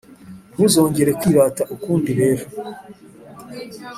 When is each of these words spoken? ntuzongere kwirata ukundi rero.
ntuzongere 0.53 1.11
kwirata 1.19 1.63
ukundi 1.75 2.09
rero. 2.19 2.43